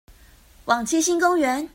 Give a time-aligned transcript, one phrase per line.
[0.65, 1.69] 往七星公園